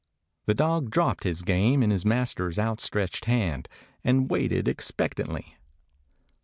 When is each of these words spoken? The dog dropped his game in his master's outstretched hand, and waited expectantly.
The 0.47 0.55
dog 0.55 0.89
dropped 0.89 1.25
his 1.25 1.43
game 1.43 1.83
in 1.83 1.91
his 1.91 2.03
master's 2.05 2.57
outstretched 2.57 3.25
hand, 3.25 3.69
and 4.03 4.31
waited 4.31 4.67
expectantly. 4.67 5.59